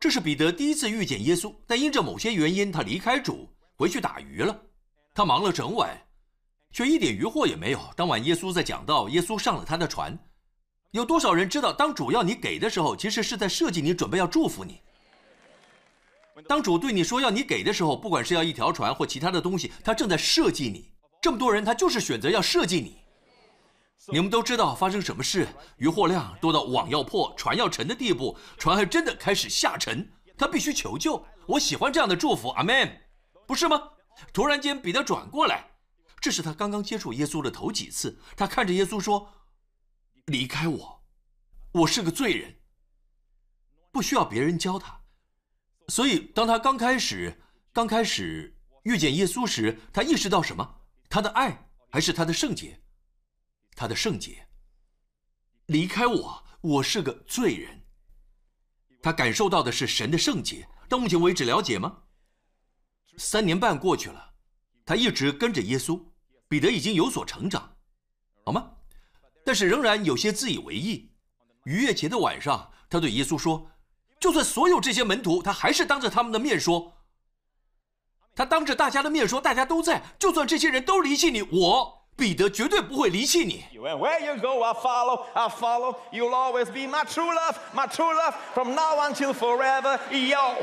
[0.00, 4.60] 这是彼得第一次遇见耶稣，但因着某些原因，他离开主，回去打鱼了。
[5.14, 5.96] 他忙了整晚，
[6.72, 7.80] 却一点渔获也没有。
[7.96, 10.18] 当晚，耶稣在讲道，耶稣上了他的船。
[10.90, 14.80] 有多少人知道，当主要你给的时候，其实是在设计你，准备要祝福你。
[16.48, 20.93] 当主对你说要你给的时候，不管是要一条船或其他的东西，他正在设计你。
[21.24, 22.98] 这么多人，他就是选择要设计你。
[24.08, 25.48] 你们都知道发生什么事？
[25.78, 30.06] 渔获量多到网要破、船要沉的地步，船还真的开始下沉。
[30.36, 31.24] 他必须求救。
[31.46, 33.00] 我喜欢这样的祝福，阿门，
[33.46, 33.92] 不是吗？
[34.34, 35.64] 突然间，彼得转过来，
[36.20, 38.20] 这是他刚刚接触耶稣的头几次。
[38.36, 39.32] 他看着耶稣说
[40.26, 41.02] ：“离开我，
[41.72, 42.54] 我是个罪人，
[43.90, 45.00] 不需要别人教他。”
[45.88, 47.40] 所以，当他刚开始、
[47.72, 50.82] 刚开始遇见耶稣时，他意识到什么？
[51.14, 51.56] 他的爱
[51.92, 52.82] 还是他的圣洁？
[53.76, 54.48] 他的圣洁。
[55.66, 57.84] 离开我，我是个罪人。
[59.00, 60.66] 他感受到的是神的圣洁。
[60.88, 61.98] 到目前为止，了解吗？
[63.16, 64.34] 三年半过去了，
[64.84, 66.02] 他一直跟着耶稣。
[66.48, 67.76] 彼得已经有所成长，
[68.44, 68.72] 好吗？
[69.44, 71.12] 但是仍然有些自以为意。
[71.62, 73.70] 逾越节的晚上，他对耶稣说
[74.18, 76.92] ：“就算所有这些门徒，他还是当着他们的面说，
[78.34, 83.64] 他当着大家的面说，大家都在，就算这些人都离弃你，我。”彼得绝对不会离弃你。
[83.74, 85.96] Where you go, I follow, I follow.
[86.12, 89.98] You'll always be my true love, my true love, from now until forever.
[90.12, 90.62] Yo.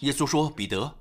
[0.00, 0.98] 耶稣说：“彼得，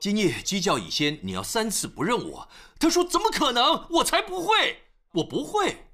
[0.00, 3.84] 今夜鸡叫以先，你要三次不认我。”他说：“怎么可能？
[3.90, 4.80] 我才不会，
[5.14, 5.88] 我不会。”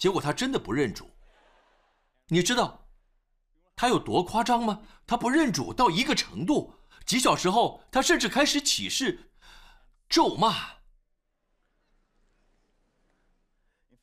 [0.00, 1.11] 结果他真的不认主。
[2.28, 2.88] 你知道？
[3.74, 4.82] 他有多夸张吗？
[5.06, 9.32] 他不认主到一个程度，几小时后，他甚至开始起誓、
[10.08, 10.82] 咒骂。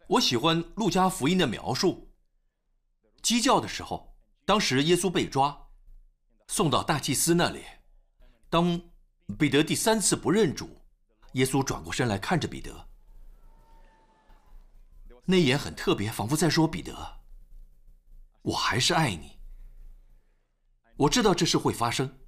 [0.08, 2.12] 我喜欢路加福音的描述：
[3.22, 5.70] 鸡叫的时候，当时耶稣被抓，
[6.48, 7.64] 送到大祭司那里。
[8.50, 8.82] 当
[9.38, 10.82] 彼得第三次不认主，
[11.34, 12.90] 耶稣转过身来看着彼得，
[15.26, 17.19] 那眼很特别，仿佛在说：“彼得，
[18.50, 19.38] 我还是爱你。”
[20.98, 22.20] 我知道这事会发生，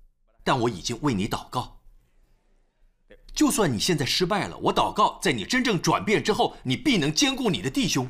[0.43, 1.81] 但我已经为你祷告。
[3.33, 8.09] 就算你现在失败了，我祷告，在你真正转变之后，你必能兼顾你的弟兄。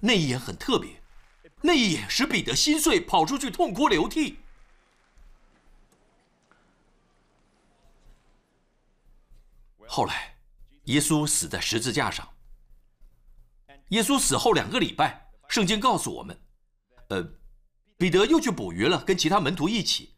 [0.00, 1.02] 那一眼很特别，
[1.60, 4.38] 那一眼使彼得心碎，跑出去痛哭流涕。
[9.86, 10.36] 后来，
[10.84, 12.28] 耶稣死在十字架上。
[13.90, 16.38] 耶稣死后两个礼拜，圣经告诉我们，
[17.08, 17.26] 呃。
[17.98, 20.10] 彼得又去捕鱼了，跟其他门徒一起。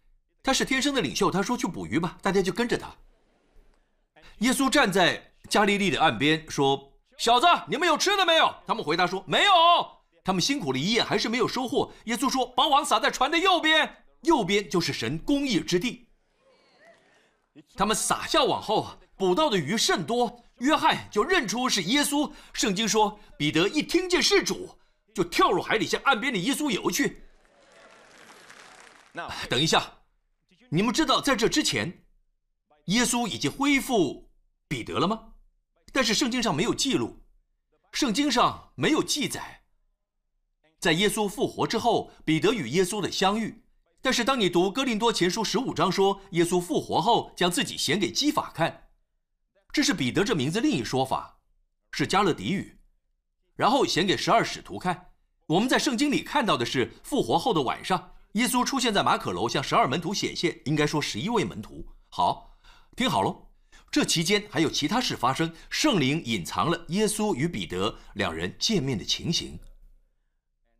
[0.42, 2.92] 他是天生的领袖，他说去捕鱼吧，大家就跟着他。
[4.38, 9.52] 耶稣站在加利利的岸边，说：“小子，你们有吃的没有？”他们回答说：“没有。”
[10.24, 11.92] 他们辛苦了一夜，还是没有收获。
[12.06, 16.08] 耶稣说：“把网撒在船的右边，右边就是神公义之地。”
[17.76, 22.32] 他们撒下网后，捕到的鱼甚多，约翰就认出是耶稣。
[22.52, 24.70] 圣经说，彼得一听见是主，
[25.18, 27.24] 就跳入海里，向岸边的耶稣游去。
[29.50, 29.94] 等一下，
[30.68, 32.04] 你们知道在这之前，
[32.84, 34.30] 耶稣已经恢复
[34.68, 35.32] 彼得了吗？
[35.92, 37.20] 但是圣经上没有记录，
[37.90, 39.64] 圣经上没有记载，
[40.78, 43.64] 在耶稣复活之后，彼得与耶稣的相遇。
[44.00, 48.90] 但是当你读哥林多前书十五章说，耶稣复活后将自己显给基法看，
[49.72, 51.40] 这是彼得这名字另一说法，
[51.90, 52.78] 是加勒底语，
[53.56, 55.06] 然后显给十二使徒看。
[55.48, 58.12] 我们在圣经里看到的是复活后的晚上。
[58.32, 61.86] 耶稣出现在马可楼，向十二门徒显现，应该说十一位门徒。
[62.10, 62.58] 好，
[62.94, 63.48] 听好喽，
[63.90, 69.58] 这期间还有其他事发生，圣灵隐藏了耶稣与彼得两人见面的情形，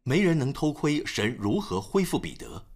[0.03, 2.68] 没人能偷窥神如何恢复彼得。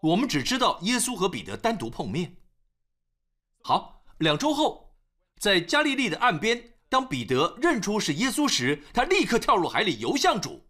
[0.00, 2.36] 我们只知道耶稣和彼得单独碰面。
[3.62, 4.88] 好，两周后。
[5.38, 10.68] 在加利利的岸边，当彼得认出是耶稣时，他立刻跳入海里游向主。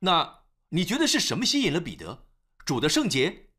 [0.00, 2.26] 那你觉得是什么吸引了彼得？
[2.64, 3.50] 主的圣洁，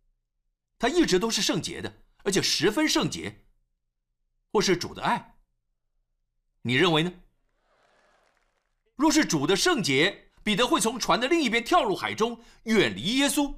[0.78, 3.46] 他一直都是圣洁的，而且十分圣洁，
[4.52, 5.38] 或是主的爱？
[6.62, 7.14] 你认为呢？
[8.98, 13.56] 若是主的圣洁，彼得会从船的另一边跳入海中，远离耶稣。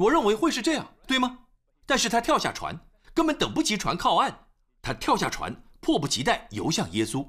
[0.00, 1.40] 我认为会是这样，对吗？
[1.84, 2.78] 但是他跳下船，
[3.12, 4.46] 根本等不及船靠岸。
[4.80, 7.28] 他跳下船，迫不及待游向耶稣。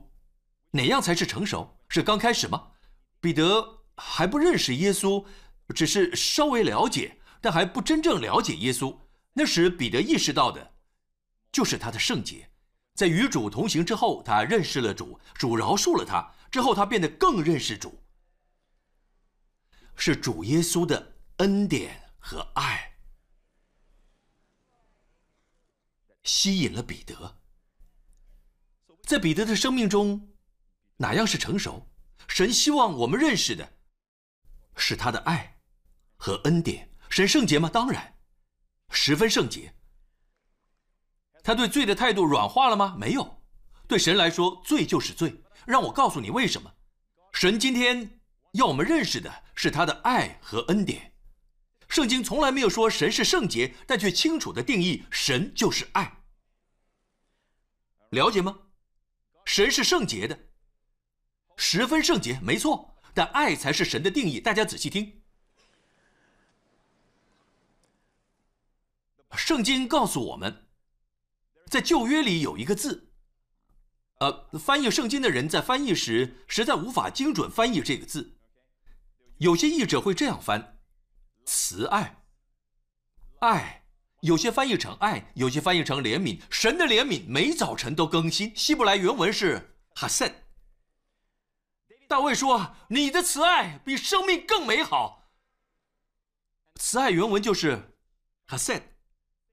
[0.72, 1.78] 哪样才是成熟？
[1.90, 2.70] 是刚开始吗？
[3.20, 5.26] 彼得还不认识耶稣，
[5.76, 8.98] 只是稍微了解，但还不真正了解耶稣。
[9.34, 10.72] 那时彼得意识到的，
[11.52, 12.50] 就是他的圣洁。
[12.96, 16.32] 在与主同行之后，他认识了主，主饶恕了他。
[16.50, 18.02] 之后他变得更认识主，
[19.98, 22.94] 是主耶稣的恩典和爱
[26.24, 27.42] 吸引了彼得。
[29.04, 30.34] 在彼得的生命中，
[30.96, 31.86] 哪样是成熟？
[32.28, 33.74] 神希望我们认识的，
[34.78, 35.60] 是他的爱
[36.16, 36.90] 和恩典。
[37.10, 37.68] 神圣洁吗？
[37.68, 38.18] 当然，
[38.92, 39.76] 十分圣洁。
[41.44, 42.96] 他对罪的态度软化了吗？
[42.98, 43.44] 没有。
[43.88, 45.44] 对神来说，罪就是罪。
[45.66, 46.74] 让我告诉你为什么。
[47.34, 48.22] 神今天
[48.54, 51.11] 要我们认识的是他的爱和恩典。
[51.92, 56.24] 圣经从来没有说神是圣洁，但却清楚的定义神就是爱。
[58.12, 58.60] 了解吗？
[59.44, 60.48] 神是圣洁的。
[61.58, 64.40] 十分圣洁，没错，但爱才是神的定义。
[64.40, 65.22] 大家仔细听，
[69.36, 70.70] 圣经告诉我们，
[71.68, 73.12] 在旧约里有一个字，
[74.20, 78.38] 呃，翻译圣经的人在翻译时实在无法精准翻译这个字。
[79.40, 80.81] 有些译者会这样翻：
[81.54, 82.24] 慈爱、
[83.40, 83.84] 爱。
[84.22, 86.42] 有些翻译成爱，有些翻译成怜悯。
[86.50, 88.56] 神的怜悯每早晨都更新。
[88.56, 90.46] 希伯来原文是哈塞。
[92.08, 95.30] 大卫说：“你的慈爱比生命更美好。”
[96.80, 97.98] 慈爱原文就是
[98.48, 98.84] “hased”，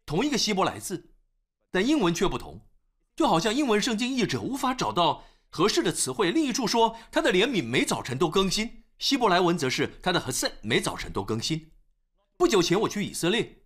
[0.06, 1.16] 同一个希伯来字，
[1.72, 2.64] 但英文却不同，
[3.16, 6.30] 就好像英文圣经译者无法找到合适的词汇。
[6.30, 11.72] 另一处说他的怜悯每早晨都更新，希伯来文则是他的哈森每早晨都更新。
[12.38, 13.62] 不久前我去以色列，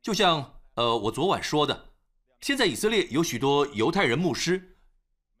[0.00, 1.90] 就像呃我昨晚说的，
[2.40, 4.78] 现在以色列有许多犹太人牧师，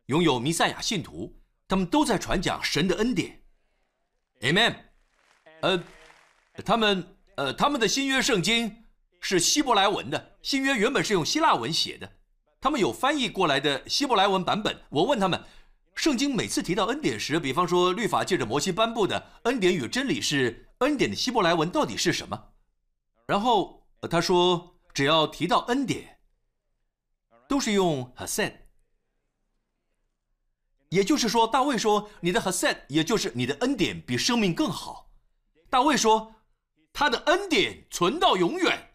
[0.06, 1.40] 拥有弥赛亚信徒。
[1.66, 3.40] 他们都在传讲神的恩典
[4.42, 4.76] ，Amen。
[5.62, 5.82] 呃，
[6.62, 8.84] 他们呃，他们的新约圣经
[9.18, 12.12] 是希伯来文的，新约原本是用希腊文写的，
[12.60, 14.78] 他们有翻译过来的希伯来文版本。
[14.90, 15.42] 我问他们，
[15.94, 22.50] 圣经每次提到恩典时，比方说律法借着摩西颁布的恩典与真理是恩典的希伯来文到底是什么？
[23.26, 26.18] 然后他说，只要提到恩典，
[27.48, 28.52] 都是用 hasad，。
[30.90, 35.10] 也就是说，大卫说：“你的 hasad，也就是你的恩典，比生命更好。”
[35.70, 36.34] 大卫说
[36.92, 38.94] ：“他的恩典存到永远。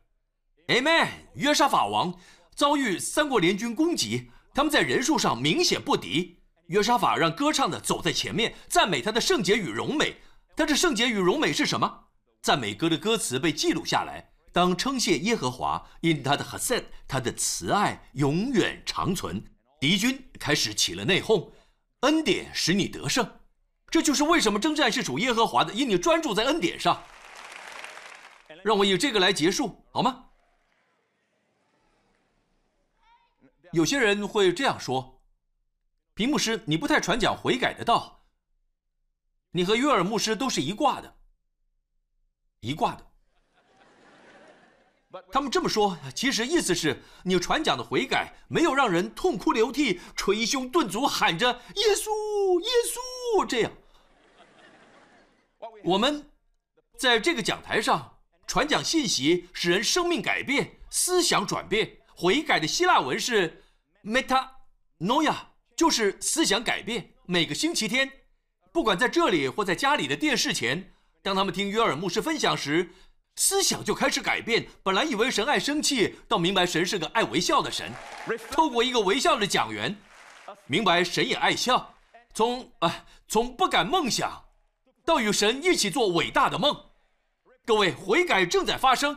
[0.68, 1.10] ”Amen。
[1.34, 2.18] 约沙法王
[2.54, 6.42] 遭遇三国联军攻击，他们在人数上明显不敌。
[6.68, 10.22] 约沙法让歌唱的走在前面，赞美他的圣洁与荣美。
[10.56, 12.09] 但是圣洁与荣美是什么？
[12.42, 19.44] 赞美歌的歌词被记录下来，当称谢耶和华，因他的 Hased，他的慈爱永远长存。
[19.80, 21.52] 敌军开始起了内讧。
[22.02, 23.30] 恩典使你得胜，
[23.90, 27.04] 这就是为什么征战是属耶和华的，因你专注在恩典上。
[28.64, 30.28] 让我以这个来结束，好吗？
[33.74, 35.22] 有些人会这样说
[36.16, 38.24] ：“平牧师，你不太传讲悔改的道，
[39.52, 41.18] 你和约尔牧师都是一挂的，
[42.60, 43.06] 一卦的。”
[45.32, 53.72] 他们这么说，其实意思是你传讲的悔改没有让人痛哭流涕、捶胸顿足、喊着“耶稣，耶稣”这样。
[55.84, 56.30] 我们
[56.96, 61.98] 在这个讲台上传讲信息，使人生命改变、思想转变。
[62.16, 63.64] 悔改的希腊文是
[64.04, 65.36] “metanoia”，
[65.76, 67.14] 就是思想改变。
[67.26, 68.12] 每个星期天，
[68.72, 72.90] 不管在这里或在家里的电视前，当他们听约尔牧师分享时。
[73.36, 74.68] 思想就开始改变。
[74.84, 77.90] 本来以为神爱生气，到明白神是个爱微笑的神。
[78.52, 79.96] 透过一个微笑的讲员，
[80.66, 81.96] 明白神也爱笑。
[82.34, 84.44] 从啊，从不敢梦想，
[85.06, 86.76] 到与神一起做伟大的梦。
[87.66, 89.16] 各位，悔改正在发生。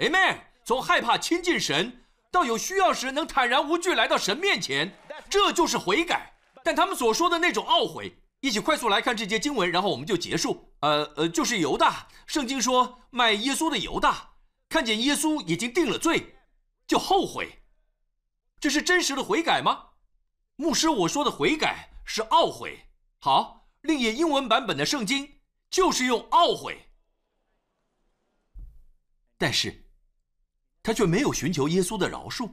[0.00, 0.38] Amen。
[0.64, 4.98] 从害怕亲近神，到有需要时能坦然无惧来到神面前，
[5.30, 6.34] 这就是悔改。
[6.64, 8.12] 但他们所说的那种懊悔。
[8.42, 10.74] 一起快速来看这节经文，然后我们就结束。
[10.80, 12.08] 呃呃，就是犹大。
[12.26, 14.34] 圣经说卖耶稣的犹大，
[14.68, 16.34] 看见耶稣已经定了罪，
[16.84, 17.62] 就后悔。
[18.58, 19.90] 这是真实的悔改吗？
[20.56, 22.88] 牧师，我说的悔改是懊悔。
[23.20, 25.38] 好，另一英文版本的圣经
[25.70, 26.88] 就是用懊悔，
[29.38, 29.88] 但是
[30.82, 32.50] 他却没有寻求耶稣的饶恕，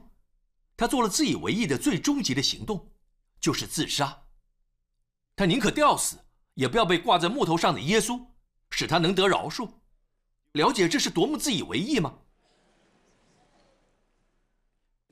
[0.76, 2.92] 他做了自以为意的最终极的行动，
[3.40, 4.28] 就是自杀。
[5.40, 6.18] 他宁可吊死，
[6.52, 8.20] 也不要被挂在木头上的耶稣，
[8.68, 9.70] 使他能得饶恕。
[10.52, 12.18] 了解这是多么自以为意吗？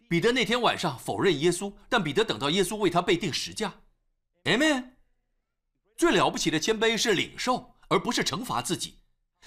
[0.07, 3.73] 彼得那天晚上否认耶稣，但彼得等到耶稣为他被定十架。
[4.45, 4.91] Amen。
[5.97, 8.99] 最了不起的谦卑是领受，而不是惩罚自己。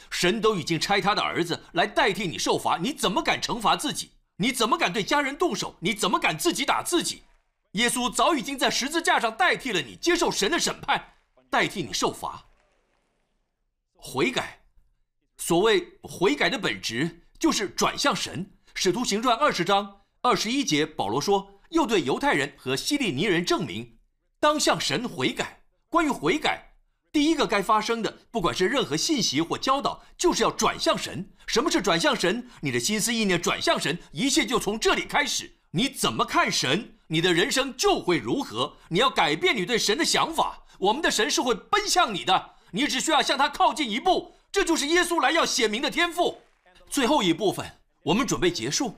[0.09, 4.13] 神都已经差他的儿子来代替你受罚，你怎么敢惩罚自己？
[4.37, 5.75] 你怎么敢对家人动手？
[5.79, 7.21] 你怎么敢自己打自己？
[7.73, 11.13] 耶稣早已经在十字架上代替了你，接受神的审判，
[11.49, 12.45] 代替你受罚。
[13.95, 14.61] 悔改，
[15.37, 18.51] 所谓悔改的本质就是转向神。
[18.73, 23.97] 使徒行传二十章二十一节，保罗说，又对犹太人和希利尼人证明，
[24.39, 25.63] 当向神悔改。
[25.87, 26.73] 关于悔改，
[27.11, 31.33] 第一个该发生的，不管是任何信息或教导，就是要转向神。
[31.47, 32.49] 什么是转向神？
[32.61, 35.57] 你的心思意念转向神，一切就从这里开始。
[35.71, 38.77] 你怎么看神，你的人生就会如何。
[38.87, 42.51] 你要改变你对神的想法，我们的神是会奔向你的。
[42.71, 46.41] 你只需要向他靠近一步，这就是耶稣来要显明的天赋。
[46.89, 47.69] 最后一部分，
[48.01, 48.95] 我们准备结束。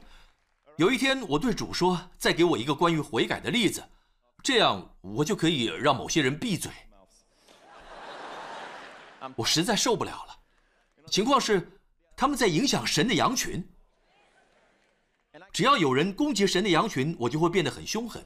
[0.76, 3.84] 有一天，我对主说：“再给我一个关于悔改的例子，
[4.44, 6.72] 这样我就可以让某些人闭嘴。”
[9.36, 10.38] 我实在受不了了。
[11.10, 11.68] 情况是，
[12.16, 13.68] 他们在影响神的羊群。
[15.54, 18.26] 只要有人攻击神的羊群，我就会变得很凶狠。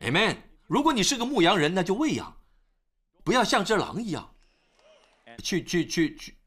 [0.00, 0.36] Amen。
[0.66, 2.34] 如果你是个牧羊人，那就喂养，
[3.22, 4.32] 不要像只狼一样，
[5.42, 6.38] 去去去去，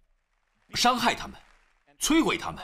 [0.73, 1.39] 伤害他们，
[1.99, 2.63] 摧毁他们。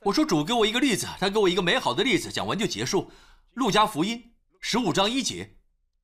[0.00, 3.12] 我说主给我一个例子，他给我一个美好的例子，讲完就结束。
[3.54, 5.56] 路加福音十五章一节。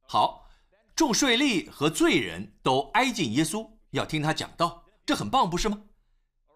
[0.06, 0.46] 好，
[0.94, 3.68] 众税吏和罪人都挨近耶稣。
[3.90, 5.80] 要听他讲道，这很棒，不是吗？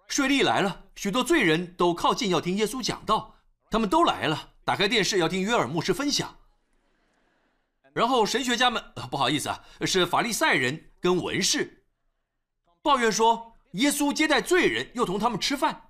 [0.06, 3.31] 税吏来了，许多罪人都靠近要听耶稣讲道，
[3.72, 6.38] 他们都来了，打开电视要听约尔牧师分享。
[7.94, 11.86] 然后神学家们，不好意思啊，是法利赛人跟文士，
[12.82, 15.88] 抱怨说耶稣接待罪人，又同他们吃饭，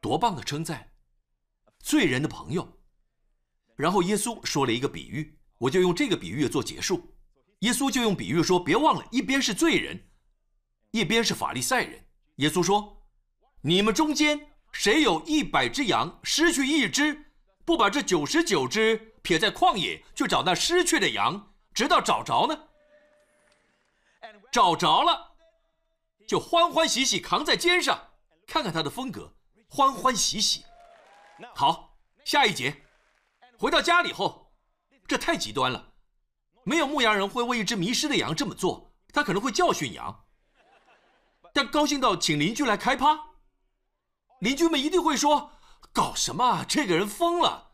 [0.00, 0.90] 多棒的称赞，
[1.80, 2.80] 罪人的朋友。
[3.76, 7.14] 然后耶稣说了一个比喻，我就用这个比喻做结束。
[7.58, 10.08] 耶稣就用比喻说：“别忘了，一边是罪人，
[10.92, 12.06] 一边是法利赛人。”
[12.36, 13.06] 耶稣说
[13.60, 17.32] ：“你们中间谁有一百只羊，失去一只，
[17.64, 22.68] 不把这九十九只撇在旷野，去找那失去的羊，直到找着呢？
[24.50, 25.36] 找着了，
[26.26, 28.10] 就欢欢喜喜扛在肩上。
[28.46, 29.32] 看看他的风格，
[29.68, 30.64] 欢欢喜喜。
[31.54, 32.82] 好，下一节，
[33.56, 34.52] 回到家里后，
[35.06, 35.92] 这太极端了。”
[36.66, 40.24] 没有牧羊人会为一只迷失的羊这么做，他可能会教训羊。
[41.52, 43.33] 但高兴到请邻居来开趴，
[44.44, 45.52] 邻居们一定会说
[45.90, 46.66] ：“搞什么？
[46.68, 47.70] 这个人疯了！”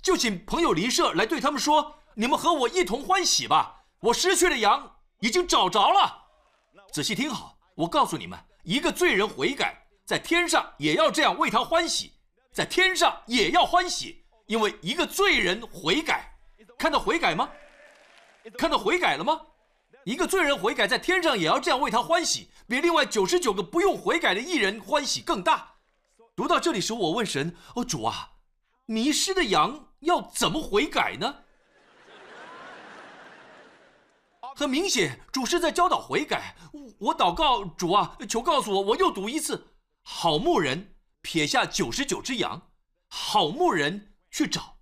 [0.00, 6.26] 就请朋友邻舍来对他们说：“你们和我一同欢喜吧，我失去的羊已经找着了。”
[6.94, 12.12] 仔细听好，我告诉你们，一个罪人悔改，在天上也要这样为他欢喜，
[12.52, 16.36] 在天上也要欢喜，因为一个罪人悔改，
[16.78, 17.50] 看到悔改吗？
[18.56, 19.40] 看到悔改了吗？
[20.04, 25.74] 一个罪人悔改，在天上也要这样为他欢喜，比另外九十九个不用悔改的艺人欢喜更大。
[26.34, 28.30] 读到这里时，我问神：“哦，主啊，
[28.86, 31.42] 迷失的羊要怎么悔改呢？”
[34.56, 36.56] 很明显，主是在教导悔改。
[36.98, 38.80] 我祷告主啊，求告诉我。
[38.80, 42.70] 我又读一次：好牧人撇下九十九只羊，
[43.08, 44.78] 好牧人去找，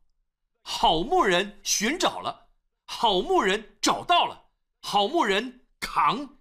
[0.61, 2.49] 好牧人寻找了。
[2.85, 4.45] 好牧人找到了，
[4.81, 6.37] 好牧人扛，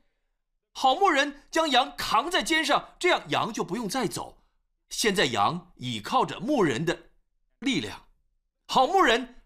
[0.81, 4.41] 好牧人将羊扛在肩上，这样羊就不用再走。
[4.89, 7.11] 现在羊倚靠着牧人的
[7.59, 8.07] 力量，
[8.67, 9.43] 好牧人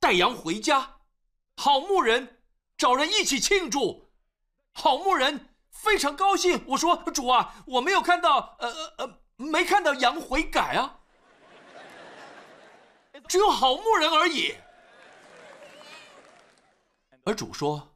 [0.00, 0.96] 带羊回家，
[1.56, 2.42] 好牧人
[2.76, 4.10] 找人一起庆祝，
[4.72, 6.64] 好牧人非常高兴。
[6.66, 10.98] 我说主啊，我没有看到，呃呃呃，没看到羊悔改啊，
[13.28, 14.56] 只有好牧人而已。
[17.22, 17.94] 而主说：“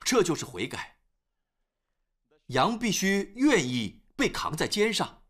[0.00, 0.95] 这就是悔改。
[2.46, 5.22] 羊必须愿意被扛在肩上，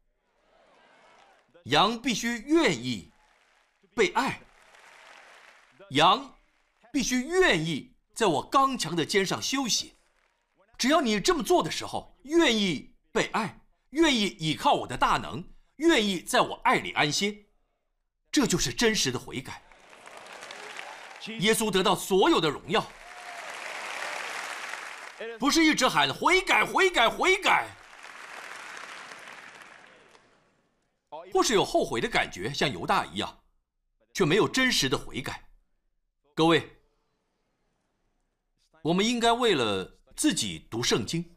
[1.65, 3.11] 羊必须愿意
[3.95, 4.43] 被爱，
[5.91, 6.37] 羊
[6.93, 9.95] 必须愿意在我刚强的肩上休息。
[10.77, 13.61] 只要你这么做的时候，愿意被爱，
[13.91, 15.43] 愿意依靠我的大能，
[15.77, 17.47] 愿意在我爱里安歇，
[18.31, 19.63] 这就是真实的悔改。
[21.39, 22.87] 耶稣得到所有的荣耀。”
[25.39, 27.69] 不是一直喊悔改、悔改、悔改，
[31.33, 33.43] 或是有后悔的感觉，像犹大一样，
[34.13, 35.49] 却没有真实的悔改。
[36.35, 36.79] 各位，
[38.83, 41.37] 我们应该为了自己读圣经，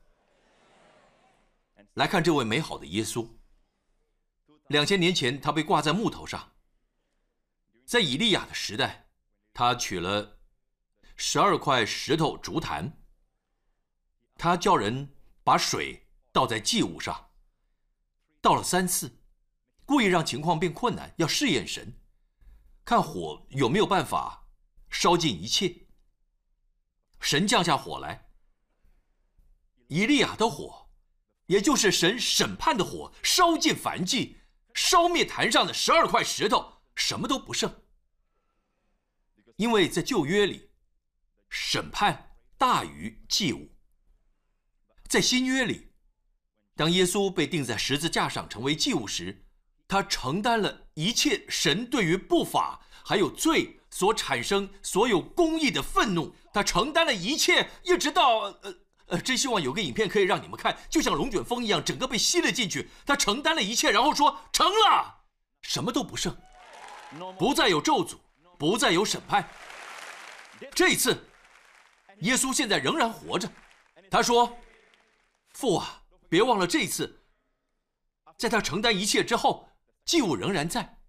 [1.94, 3.28] 来看这位美好的耶稣。
[4.68, 6.52] 两千年前，他被挂在木头上，
[7.86, 9.08] 在以利亚的时代，
[9.54, 10.38] 他取了
[11.16, 12.94] 十二块石头竹坛。
[14.40, 15.14] 他叫人
[15.44, 17.32] 把水倒在祭物上，
[18.40, 19.20] 倒了三次，
[19.84, 22.00] 故意让情况变困难，要试验神，
[22.86, 24.48] 看火有没有办法
[24.90, 25.88] 烧尽一切。
[27.20, 28.30] 神降下火来，
[29.90, 30.90] 以利亚的火，
[31.48, 34.38] 也就是神审判的火，烧尽燔祭，
[34.74, 37.84] 烧灭坛上的十二块石头，什么都不剩。
[39.58, 40.72] 因为在旧约里，
[41.50, 43.76] 审判大于祭物。
[45.10, 45.90] 在新约里，
[46.76, 49.44] 当耶稣被钉在十字架上成为祭物时，
[49.88, 56.36] 他承担了一切神对于不法还有罪所产生所有公义的愤怒。
[56.54, 58.76] 他承担了一切，一直到呃
[59.08, 62.92] 呃，真希望有个影片可以让你们看，就像龙卷风一样，整个被吸了进去。
[63.04, 65.24] 他承担了一切，然后说成了，
[65.64, 66.38] 什么都不剩，
[67.40, 68.20] 不再有咒诅，
[68.60, 69.50] 不再有审判。
[70.76, 71.26] 这一次，
[72.20, 73.52] 耶稣现在仍然活着。
[74.12, 74.56] 他说。
[75.60, 77.22] 父啊，别忘了这次，
[78.38, 79.70] 在他承担一切之后，
[80.06, 81.02] 祭物仍然在。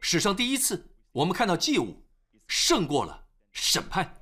[0.00, 2.02] 史上第一次，我们看到祭物
[2.46, 4.18] 胜过了审判，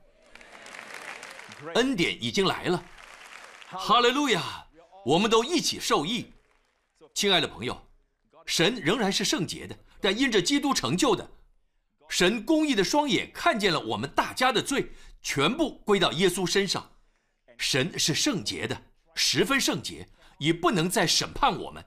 [1.76, 2.84] 恩典已经来了。
[3.68, 4.66] 哈利路亚！
[5.06, 6.32] 我们都一起受益。
[7.14, 7.80] 亲爱的朋友，
[8.46, 11.30] 神仍然是圣洁的，但因着基督成就的，
[12.08, 14.90] 神公义的双眼看见了我们大家的罪，
[15.22, 16.90] 全部归到耶稣身上。
[17.56, 18.82] 神是圣洁的。
[19.14, 20.08] 十分圣洁，
[20.38, 21.84] 已不能再审判我们，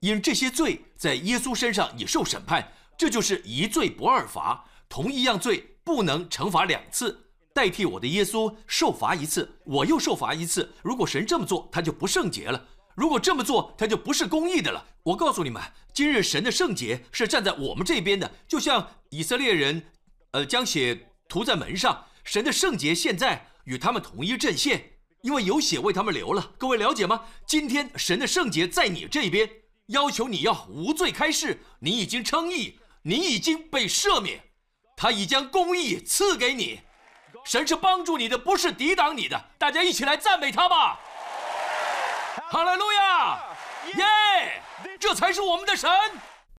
[0.00, 2.72] 因这些罪在耶稣身上已受审判。
[2.96, 7.26] 这就是一罪不二罚，同一样罪不能惩罚两次。
[7.54, 10.74] 代替我的耶稣受罚一次，我又受罚一次。
[10.82, 12.60] 如果神这么做，他就不圣洁了；
[12.96, 14.84] 如果这么做，他就不是公义的了。
[15.04, 15.62] 我告诉你们，
[15.92, 19.84] 今日神的圣洁是站在我们这边的，就像以色列人，
[20.32, 24.97] 呃，将血涂在门上，神的圣洁现在与他们同一阵线。
[25.22, 27.24] 因为有血为他们流了，各位了解吗？
[27.46, 29.50] 今天神的圣洁在你这边，
[29.86, 34.40] 要求你要无罪开释，你已经称义，你已经被赦免，
[34.96, 36.80] 他已将公义赐给你。
[37.44, 39.42] 神是帮助你的，不是抵挡你的。
[39.58, 40.98] 大家一起来赞美他吧！
[42.50, 43.40] 哈利路亚！
[43.96, 44.62] 耶！
[45.00, 45.90] 这才是我们的神。